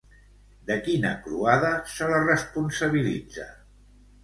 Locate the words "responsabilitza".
2.25-3.49